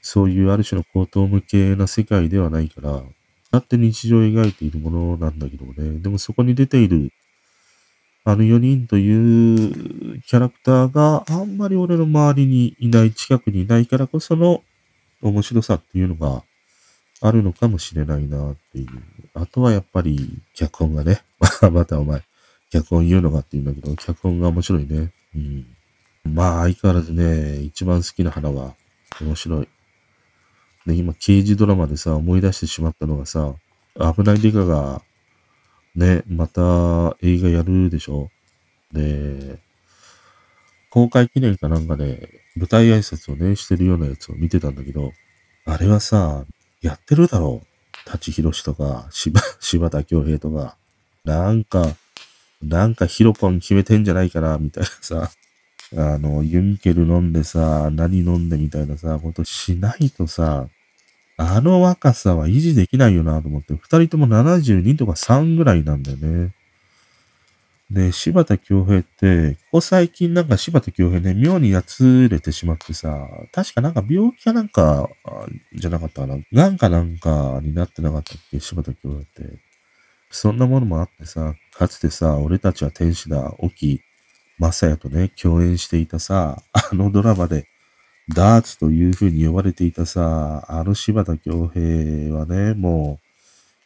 [0.01, 3.03] そういうある種の高等無形な世界ではないから、
[3.51, 7.11] だって日常を描いているものなんだけどもね、でもそこに出ている、
[8.25, 14.63] あの4人というキャラクターがあんまり俺の周りにいない、近くにいないからこその
[15.21, 16.43] 面白さっていうのが
[17.21, 18.87] あるのかもしれないなっていう。
[19.33, 21.21] あとはやっぱり脚本がね、
[21.71, 22.21] またお前、
[22.71, 25.11] 脚本言うのかって言うんだけど、脚本が面白いね。
[25.35, 25.65] うん。
[26.23, 28.75] まあ、相変わらずね、一番好きな花は
[29.21, 29.67] 面白い。
[30.85, 33.55] ね、今、刑事ドラマでさ、思い出してしまったのがさ、
[34.15, 35.01] 危ないデカが、
[35.95, 38.29] ね、また映画やるでしょ
[38.91, 39.59] で、
[40.89, 45.13] 公開記念かなんかで舞台挨拶をね、してるようなやつを見てたんだけど、
[45.65, 46.45] あれはさ、
[46.81, 47.67] やってるだろう。
[48.05, 50.77] 舘ひろしとか、 柴、田恭平とか、
[51.23, 51.95] なんか、
[52.61, 55.31] なんかヒロポン決めてんじゃないかな、みたいなさ、
[55.97, 60.67] あの、ユンケル飲んでさ、何飲んでみたいなさ、ことしないとさ、
[61.37, 66.53] あの若さは維持できないよなと思って、二人とも72とか3ぐらいなんだよね。
[67.89, 75.09] で、柴田恭平って、ここ最近なんか柴田恭平ね、妙にやつれてしまってさ、確かなんか病気かなんか、
[75.73, 76.37] じゃなかったかな。
[76.53, 79.59] 癌かなんかになってなかったっけ柴田恭平って。
[80.29, 84.01] そんなものもあってさ、かつてさ、俺たちは天使だ、沖
[84.59, 87.67] 正也とね、共演していたさ、あのドラマで、
[88.33, 93.19] ダーツという風に呼ばれていたさ、あの柴田恭平はね、も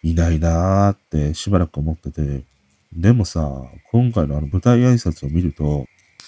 [0.03, 2.43] う、いないなーってしばらく思ってて、
[2.91, 5.85] でもさ、今回のあの舞台挨拶を見ると、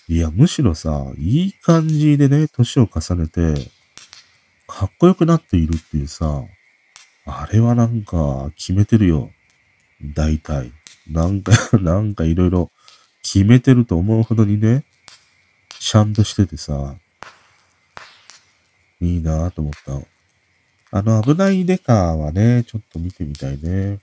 [0.08, 3.70] いや、むしろさ、いい感じでね、年を重ねて、
[4.68, 6.44] かっこよくなっているっていうさ、
[7.26, 9.32] あれはなんか決めてるよ。
[10.16, 10.72] 大体。
[11.10, 12.72] なんか なんかいろいろ
[13.26, 14.84] 決めてると思うほどにね、
[15.80, 16.96] ちゃんとしててさ、
[19.02, 19.74] いいなぁと思っ
[20.92, 20.98] た。
[20.98, 23.98] あの、危ないデカはね、ちょっと見てみたいね。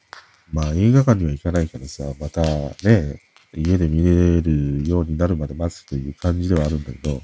[0.52, 3.22] まあ映画館には行かないからさ、またね、
[3.54, 7.22] 家で見れるようになるまで待つという感じではあるんだけど、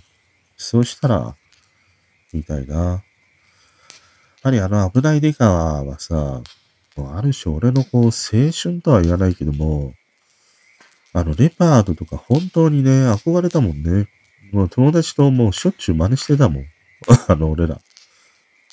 [0.56, 1.36] そうしたら、
[2.32, 2.76] 見たいな。
[2.76, 3.02] や
[4.44, 6.42] はりあの危ないデカはさ、
[6.96, 8.10] ある種俺のこう青
[8.52, 9.94] 春とは言わないけども、
[11.18, 14.08] あのレパードとか本当にね、憧れたもんね。
[14.52, 16.64] もう友達ともうしょっちゅう真似してたもん。
[17.26, 17.80] あの俺ら。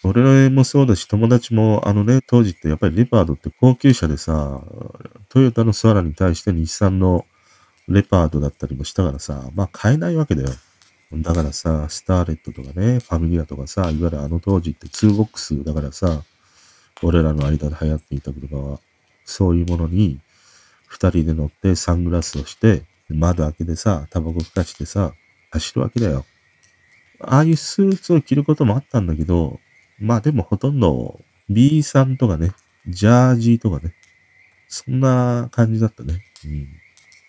[0.04, 4.62] 俺もそうだし、友達も、あのね、当時ってやっぱりレパードって高級車でさ、
[5.30, 7.26] トヨタのスワラに対して日産の
[7.88, 10.50] レパードだったりもしたからさ、まあ買えないわけだよ。
[11.12, 16.22] だからさ、スターレットとかね、ファミリアとかさ、いわゆるあの当時って2ボックスだからさ、
[17.02, 18.80] 俺らの間で流行っていた車は、
[19.24, 20.20] そういうものに、
[20.88, 25.14] 二人で乗ってサングラスをして、窓開けてさ、タバコふかしてさ、
[25.52, 26.26] 走るわけだよ。
[27.20, 29.60] ああいうスーツを着ることもあったんだけど、
[30.00, 31.20] まあでもほとんど
[31.50, 32.52] B さんとかね、
[32.88, 33.94] ジャージーとかね、
[34.68, 36.22] そんな感じだったね。
[36.46, 36.68] うん。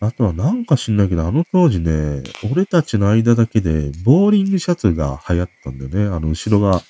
[0.01, 6.15] あとはなんか知んないけど、あの当時ね、俺たちの間だけで、ボーリングシャツが流行ったんだよね。
[6.15, 6.83] あの後ろが、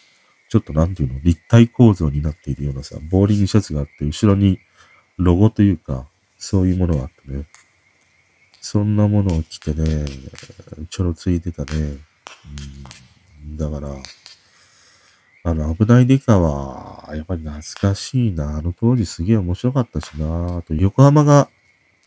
[0.48, 4.59] ちょっとなんていうの、立体構造になっているようなさ、ボーリングシャツがあって、後ろに
[5.18, 7.44] ロゴというか、そういうものがあってね。
[8.61, 10.05] そんなものを着てね、
[10.90, 11.99] ちょろついてたね。
[13.46, 13.88] うん、だから、
[15.44, 18.59] あの、危ないデカは、やっぱり懐かしいな。
[18.59, 20.57] あの当時すげえ面白かったしな。
[20.57, 21.49] あと、横浜が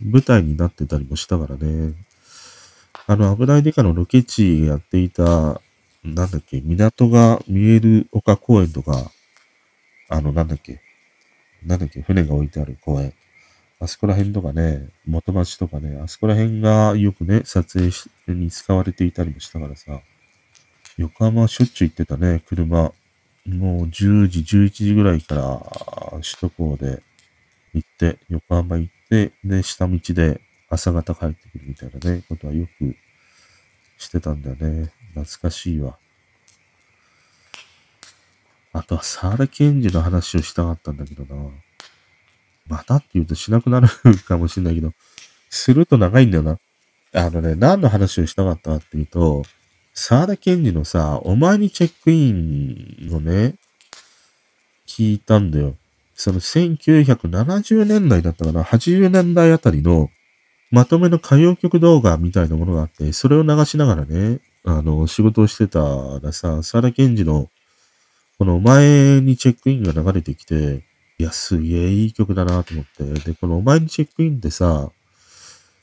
[0.02, 1.94] 舞台になってたりもしたからね。
[3.08, 5.62] あの、危ないデカのロケ地やっていた、
[6.04, 9.12] なんだっけ、港が見える丘公園とか、
[10.10, 10.82] あの、なんだっけ、
[11.66, 13.14] なんだっけ、船が置いてある公園。
[13.82, 17.92] あそこら辺とかね、元町とかね、あそこら辺がよくね、撮影
[18.28, 20.02] に使われていたりもしたからさ、
[20.98, 22.92] 横浜はしょっちゅう行ってたね、車。
[23.46, 25.62] もう10時、11時ぐらいから
[26.22, 27.02] 首都高で
[27.74, 32.96] 行って、横浜行って、で、下道で朝方帰ってくるみたいなね、ことはよく
[33.98, 34.92] してたんだよね。
[35.14, 35.98] 懐かしいわ。
[38.74, 41.50] あとは、沢田賢治の話をしたかったんだけどな。
[42.70, 43.88] またって言うとしなくなる
[44.28, 44.92] かもしれないけど、
[45.50, 46.58] すると長いんだよな。
[47.12, 49.44] あのね、何の話をしたかったかっていうと、
[49.94, 53.56] 沢田賢治のさ、お前にチェックインをね、
[54.88, 55.76] 聞いたんだよ。
[56.14, 60.10] その1970年代だったかな、80年代あたりの
[60.72, 65.80] まとめの歌謡曲動画みたいなものがあって、それを流しながらね、あの、仕事をしてた
[66.22, 67.50] らさ、沢田賢治の、
[68.38, 70.84] このお前にチェックインが流れてきて、
[71.20, 73.04] いや、すげえいい曲だなと思って。
[73.04, 74.90] で、このお前にチェックインってさ、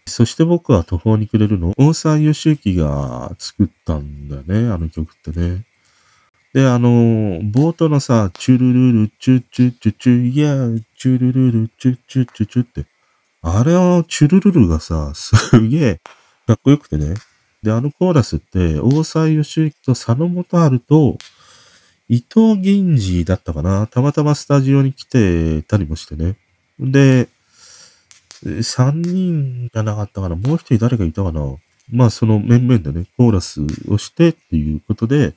[0.07, 5.66] そして僕は途方に暮れるの、大沢義行が作ったんだよね、あの曲ってね。
[6.55, 6.88] で、あの、
[7.42, 12.87] 冒頭のさ、チュルルル、チュチュチュチュ、イヤー、チュルルル、チュチュチュチュって、
[13.42, 15.35] あれは、チュルルルがさ、す
[15.68, 16.01] げえ
[16.46, 17.14] かっこよくてね。
[17.62, 21.18] で、あのコーラスって、大沢義行と佐野元春と、
[22.08, 23.86] 伊藤銀次だったかな？
[23.88, 26.36] たまたまスタジオに来てたりもしてね。
[26.78, 27.28] で、
[28.44, 30.36] 3人じゃなかったかな？
[30.36, 31.40] もう一人誰かいたかな？
[31.90, 35.34] まあその面々でね、コーラスをしてっていうことで、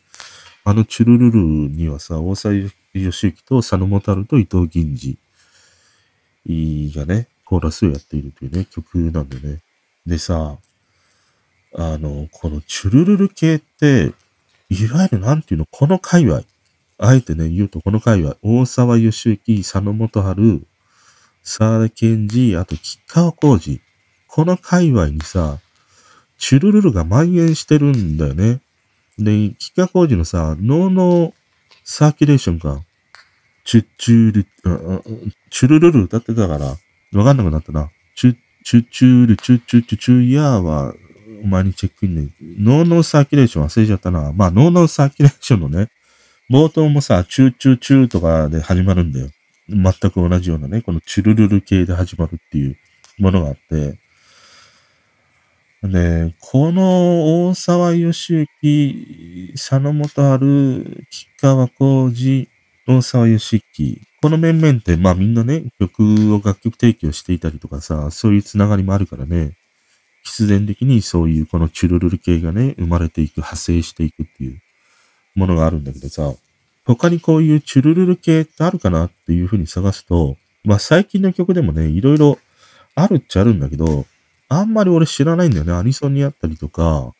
[0.63, 5.17] あのチュルルルにはさ、大沢義行と佐野元春と伊藤銀次
[6.95, 9.59] がね、コーラスをやっているというね、曲なんでね。
[10.05, 10.57] でさ、
[11.75, 14.13] あの、このチュルルル系って、
[14.69, 16.43] いわゆるなんていうの、この界隈。
[17.01, 18.35] あえてね、言うとこの界隈。
[18.41, 20.67] 大沢義行、佐野元春、
[21.41, 23.79] 沢田健二、あと吉川浩二。
[24.27, 25.59] この界隈にさ、
[26.37, 28.59] チュルルルが蔓延してるんだよね。
[29.17, 31.33] で、吉川晃司のさ、 No No
[31.85, 32.81] サーキュレーションか。
[33.63, 34.43] チュッチュール、
[35.51, 37.89] チュルルル歌ってたから、わかんなくなったな。
[38.15, 40.93] チュッチュチュル、チュッチュチュチューヤーは、
[41.43, 44.33] お前にチェックインで、 No No サーキュレーション忘れちゃったな。
[44.33, 45.89] まあ、 No No サーキュレーションのね、
[46.49, 49.29] 冒頭もさ、チューチューチューとかで始まるんだよ。
[49.69, 52.77] 全く同じようなね、このチュルルル系で始まるっていう
[53.19, 53.99] ものがあって、
[55.83, 62.49] で、この大沢義行、佐野元春、吉川浩二、
[62.87, 69.53] 大沢義行、この面々って、まあみんなね、曲を楽曲提供していたりとかさ、そういうつながりもあるからね、
[70.23, 74.59] 必然的にそういうこのチュルルル系がね、生まれていく、派生していくっていう。
[75.39, 76.33] ものがあるんだけどさ、
[76.85, 82.37] 他にこういうチュルルル系ってあるかなっていうふうに探すと、まあ最近の曲でもね、いろいろ
[82.95, 84.05] あるっちゃあるんだけど、
[84.49, 85.73] あんまり俺知らないんだよね。
[85.73, 87.11] アニソンにあったりとか、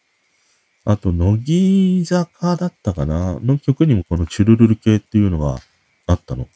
[0.85, 3.39] あと、乃木坂だったかな？
[3.41, 5.59] の曲にもこのチュルルル系っていうのが
[6.07, 6.47] あったの。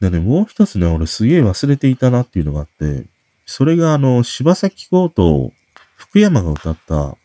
[0.00, 3.06] でね、もう一つね、俺すげえ忘れていたなっていうのがあって、
[3.46, 5.52] それがあの、柴咲コウと
[5.96, 7.16] 福山が歌った、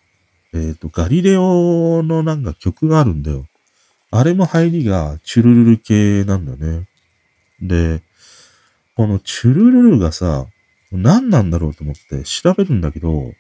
[0.54, 3.46] えっ、ー、と、ガリレオのなんか曲があるんだよ。
[4.12, 6.88] あれも入りがチュルルル系なんだよね。
[7.62, 8.02] で、
[8.96, 10.48] このチュルルルがさ、
[10.92, 13.34] 何なんだろうと思って調べるんだけど、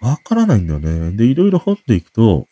[0.00, 1.12] わからないんだよね。
[1.12, 2.46] で、いろいろ掘っていくと、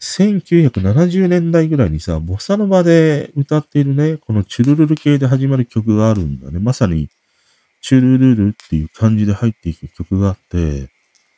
[0.00, 6.58] 1970年代ぐらいにさ、ボサノバで歌っているね、このチュルルル系で始まる曲があるんだね。
[6.58, 7.10] まさに、
[7.82, 10.88] チュルルルっていう感じで入っていく曲があって、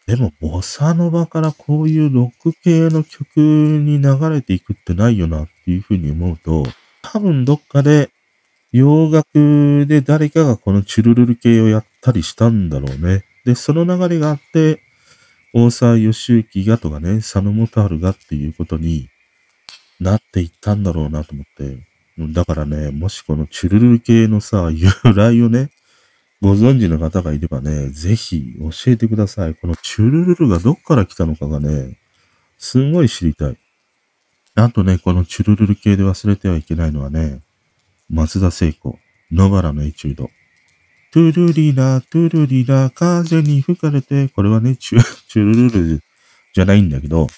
[0.06, 6.64] でも、ボサノバからこういうロック系の曲に流れていくってないよなっていうふうに思うと、
[7.02, 8.10] 多分どっかで
[8.72, 13.24] 洋楽で誰かがこのチュルルル系をやったりしたんだろうね。
[13.44, 14.80] で、その流れがあって、
[15.54, 19.08] 大沢義行がとかね、佐野元春がっていうことに
[20.00, 21.86] なっていったんだろうなと思って。
[22.18, 25.70] だからね、もしこのチュルルル系のさ、由来をね、
[26.42, 29.54] ご存知の方がいればね、ぜひ教えてください。
[29.54, 32.00] このチュルルルがどっから来たのかがね、
[32.58, 33.56] すんごい知りたい。
[34.56, 37.42] あとね、このチュルルル系で忘れてはいけないのはね、
[38.10, 38.98] 松田聖子、
[39.30, 40.30] 野ばらのエチュード。
[41.12, 46.00] トゥルリラ、トゥルリラ、風に吹かれて、これはね、チュ、チュルルル
[46.54, 47.28] じゃないんだけど、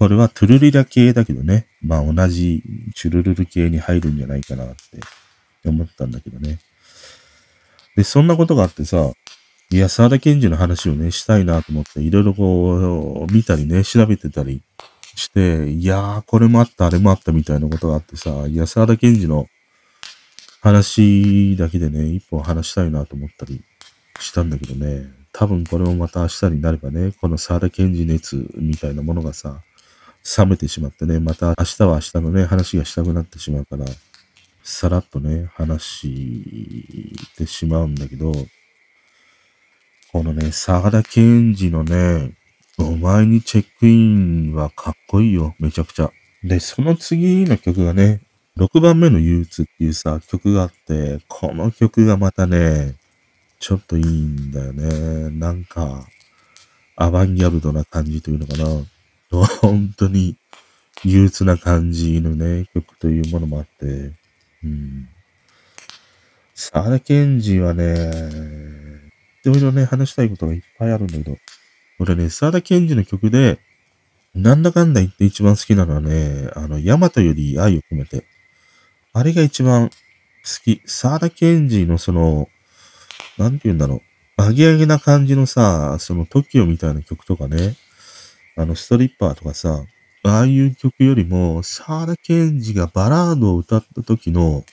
[0.00, 2.64] これはトゥルリラ系だけどね、まあ同じ
[2.96, 4.98] チュルルル系に入るんじゃないかなって
[5.64, 6.58] 思ったんだけどね。
[7.96, 9.12] で、そんなことがあってさ、
[9.70, 14.62] いや、沢田賢治の話をね、したいなと思って、いろいろこう、見たりね、調べてたり
[15.14, 19.46] して、いやー、これもあった、あれもあったみたいなことがあってさ、いや、沢田賢治の
[20.60, 23.62] 話だけでね、一本話したいなと思ったり
[24.20, 29.62] したんだけどね、多分これもまた明日になればね、この沢田賢治熱みたいなものがさ、
[30.38, 33.86] 冷めてしまってね、また明日は明日のね、話がしたくなってしまうから、
[34.62, 38.32] さらっとね、話してしまうんだけど、
[40.12, 42.34] このね、沢田賢治のね、
[42.78, 46.10] お前にチェックインはかっこいいよ、めちゃくちゃ。
[46.44, 48.20] で、その次の曲がね、
[48.58, 52.94] 6番目の憂鬱っていうさ、曲があって、この曲がまたね、
[53.58, 55.30] ちょっといいんだよね。
[55.30, 56.06] なんか、
[56.96, 58.66] アバンギャルドな感じというのかな。
[59.60, 60.36] 本当に
[61.04, 64.12] 憂鬱な感じのね、曲というものもあって、
[64.64, 65.08] うん。
[66.54, 68.10] 沢田賢治はね、
[69.44, 71.36] いろいろね、話したいことがいっぱいあるんだけど、
[71.98, 73.58] 俺ね、沢田賢治の曲で、
[74.34, 78.24] なんだかんだ言って一番好きなのはね、あの、ヤマトより愛を込めて。
[79.12, 79.94] あれが一番好
[80.64, 80.80] き。
[80.86, 82.48] 沢田賢治のその、
[83.36, 84.00] なんて言うんだろう。
[84.36, 87.76] アゲアゲな感じのさ、その TOKIO みたいな曲とかね、
[88.56, 89.84] あの、ストリッパーとかさ、
[90.24, 94.64] ああいう曲よりも、沢田賢治がバラードを歌った時の、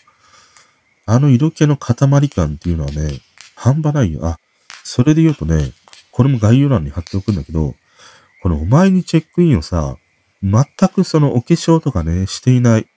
[1.06, 3.20] あの色気の塊感っていうのはね、
[3.56, 4.26] 半端ないよ。
[4.28, 4.38] あ、
[4.84, 5.72] それで言うとね、
[6.12, 7.74] これも概要欄に貼っておくんだけど、
[8.43, 9.97] このお前にチェックインをさ、
[10.43, 12.88] 全くそのお化粧とかね、していない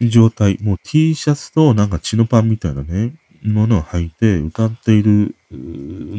[0.00, 5.34] 状態、もう T シャツとなんか血のパンみたいなね、ものを履いて歌っている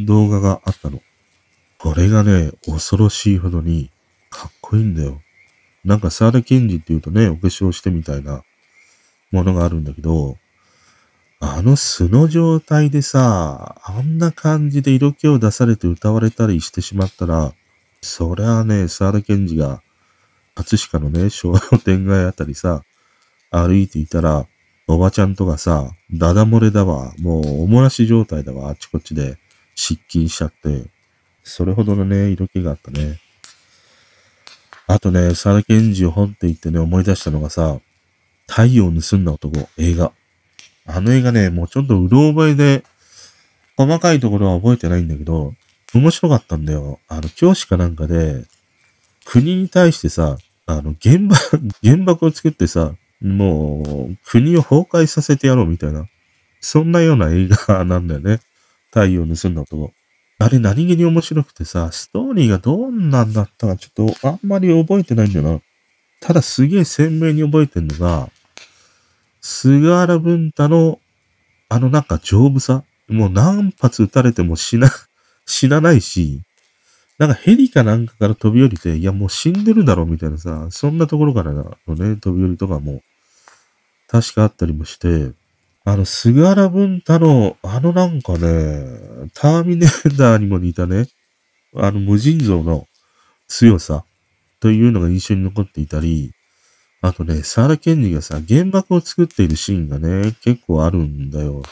[0.06, 1.02] 動画があったの。
[1.80, 3.90] これがね、恐ろしいほどに
[4.30, 5.20] かっこいいんだよ。
[5.84, 8.44] なんか沢田賢治って言うとね、お化粧してみたいな
[9.32, 10.38] ものがあるんだけど、
[11.40, 17.54] あの素の状態でさ、あんな感じで色気を出されて歌われたりしてしまったら、
[18.02, 19.82] そりゃあね、沢田賢治が、
[20.54, 22.84] 葛飾のね、昭和の天外あたりさ、
[23.50, 24.46] 歩いていたら、
[24.88, 29.38] おばちゃんとかさ、ダダ漏れだわ、もうおもらし状態だわ、あっちこっちで
[29.74, 30.86] 失禁しちゃって、
[31.44, 33.20] それほどのね、色気があったね。
[34.92, 37.80] あとね、サラケンジを本って言ってね、思い出したのがさ、
[38.46, 40.12] 太陽を盗んだ男、映画。
[40.86, 42.84] あの映画ね、もうちょっとうろ覚えで、
[43.78, 45.54] 細かいところは覚えてないんだけど、
[45.94, 47.00] 面白かったんだよ。
[47.08, 48.44] あの、教師かなんかで、
[49.24, 56.06] 国に対してさ、あの、原爆、 原爆を作ってさ、もう、国を崩壊させてやろうみたいな。
[56.60, 58.42] そんなような映画なんだよね。
[58.90, 59.94] 太陽を盗んだ男。
[60.42, 65.60] あれ何気に面白くてさ、ストーリーがどんなんだったかちょっとあんまり覚えてないんだよな。
[66.20, 68.30] ただすげえ鮮明に覚えてんのが、
[69.42, 71.00] 菅原文太の
[71.70, 72.84] あのなんか丈夫さ。
[73.12, 74.90] もう何発撃たれても死な、
[75.46, 76.42] 死なないし、
[77.18, 83.04] なんかヘリかなんかから飛び降りて、いやもう死んでるだろうみたいなさ、そんなところからのね、飛び降りとかも
[84.08, 85.32] 確かあったりもして、
[85.84, 88.40] あの、菅原文太の、あのなんかね、
[89.34, 91.08] ターミネーターにも似たね、
[91.76, 92.86] あの無尽蔵の
[93.48, 94.06] 強さ
[94.60, 96.34] というのが印象に残っていたり、
[97.02, 101.64] あとね、サーラ・ケンジがさ、原爆を作っているシーンがね、結構あるんだよ。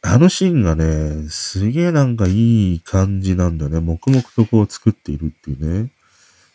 [0.00, 3.80] あのシーンがね、すげえなんかいい感じなんだよね。
[3.80, 5.90] 黙々とこう作っているっていうね、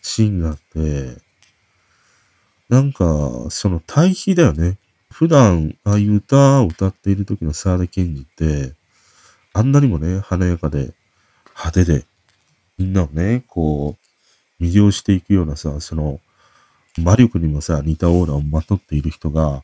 [0.01, 1.18] シーンがあって、
[2.70, 4.78] なんか、その対比だよね。
[5.14, 8.74] 普段、ああいう歌を歌っている時の沢田研二って、
[9.53, 10.95] あんなにもね、華やかで、
[11.49, 12.05] 派手で、
[12.80, 13.95] みんなをね、こ
[14.59, 16.20] う、魅了していくようなさ、その、
[16.97, 19.64] 魔力にもさ、似たオーラをまとっている人が、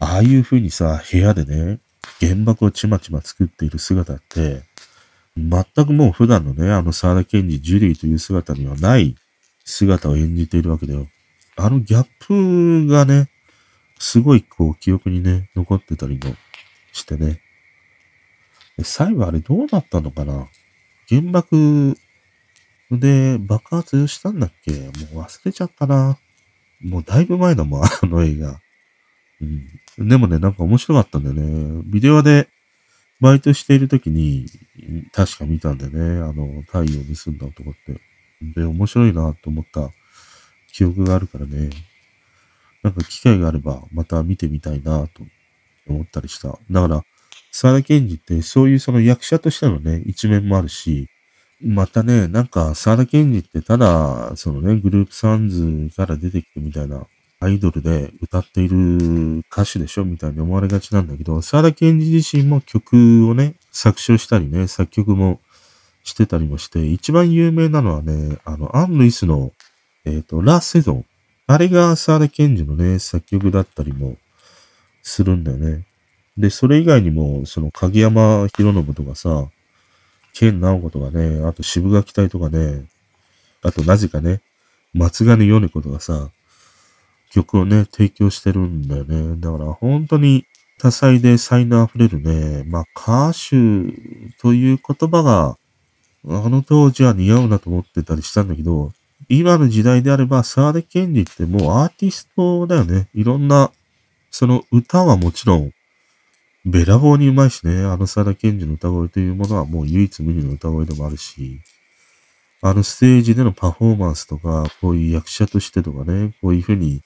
[0.00, 1.78] ああいう風にさ、部屋でね、
[2.20, 4.62] 原爆をちまちま作っている姿って、
[5.36, 9.14] 全くもう普段のね、あの沢田賢治、ジュリーという姿にはない
[9.64, 11.06] 姿を演じているわけだよ。
[11.56, 13.30] あのギャップがね、
[13.98, 16.34] すごいこう記憶にね、残ってたりも
[16.92, 17.40] してね。
[18.82, 20.48] 最後あれどうなったのかな？
[21.08, 21.96] 原爆
[22.90, 24.72] で爆発したんだっけ？
[24.72, 26.18] もう忘れちゃったな。
[26.80, 28.60] もうだいぶ前だもん、 あの映画。
[29.40, 29.44] う
[30.04, 30.08] ん。
[30.08, 31.82] でもね、なんか面白かったんだよね。
[31.86, 32.48] ビデオで
[33.20, 34.46] バイトしている時に、
[35.12, 36.22] 確か見たんだよね。
[36.22, 38.00] あの、太陽を盗んだ男って。
[38.54, 39.90] で、面白いなと思った
[40.72, 41.70] 記憶があるからね。
[42.88, 45.22] なんか機会があればまた見てみたいなと
[45.88, 46.58] 思ったりした。
[46.70, 47.02] だから、
[47.52, 51.08] 沢田研二ってそういうその役者としてのね、一面もあるし、
[51.60, 57.06] またね、なんか沢田研二ってただ、そのね、グループサンズから出てきてみたいな
[57.40, 65.40] アイドルで歌っている歌手でしょみたいに思われがちなんだけど、沢田研二自身も曲をね、作詞をしたりね、作曲も
[66.04, 69.52] してたりもして、一番有名なのはね、あの、アン・ルイスの、
[70.04, 71.04] えっ、ー、と、ラ・セゾン
[71.48, 74.16] あれが沢田賢治のね、作曲だったりも
[75.02, 75.86] するんだよね。
[76.36, 79.48] で、それ以外にも、その影山博信とかさ、
[80.34, 82.86] 健直子とかね、あと渋垣隊とかね、
[83.62, 84.42] あとなぜかね、
[84.94, 86.30] 松金米子とかさ、
[87.30, 89.36] 曲をね、提供してるんだよね。
[89.40, 90.44] だから本当に
[90.78, 93.50] 多彩で才能溢れるね、まあ歌手
[94.40, 95.56] という言葉が、
[96.28, 98.92] あの当時は似合うなと思ってたりしたんだけど、
[99.28, 103.08] 今の時代であれば、沢田研二ってもうアーティストだよね。
[103.14, 103.70] いろんな、
[104.30, 105.72] その歌はもちろん、
[106.64, 107.84] べらぼうにうまいしね。
[107.84, 111.60] あの沢田研二の歌声というものはもう唯一無二の歌声でもあるし、
[112.60, 117.02] あのステージでのパフォーマンスとか、こういう役者としてとかね、こういうふうに、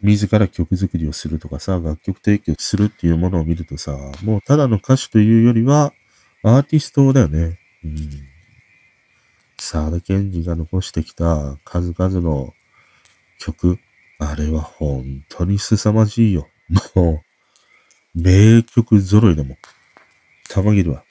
[0.00, 5.92] 自ら曲作りをするとかさ、楽曲提供するっていうものを見るとさ、もうただの歌手というよりは、
[6.44, 7.58] アーティストだよね。
[7.84, 8.27] うん。
[9.58, 12.52] 沢田研二が残してきた数々の
[13.38, 13.78] 曲、
[14.18, 16.48] あれは本当に凄まじいよ。
[16.94, 17.22] も
[18.16, 19.56] う、名曲揃いだもん。
[20.48, 21.04] たまげるわ。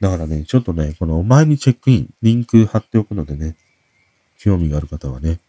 [0.00, 3.56] だからね、ちょっとね、このお前にチェックイン、リンク貼っておくのでね、
[4.38, 5.40] 興味がある方はね、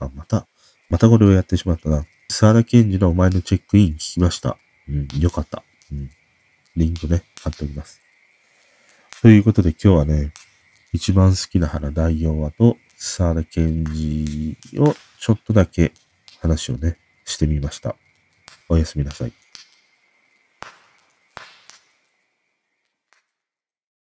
[0.00, 0.46] あ、また、
[0.90, 2.04] またこれをやってしまったな。
[2.28, 4.58] 沢田研二のお前のチェックイン聞きました。
[4.88, 5.62] うん、よかった。
[5.92, 6.10] うん。
[6.76, 8.00] リンクね、貼っておきます。
[9.22, 10.32] ということで今日はね、
[10.96, 15.92] 一番好きな花第4話と、沢田研二をちょっとだけ
[16.40, 17.96] 話をね、してみました。
[18.70, 19.45] おやすみなさい。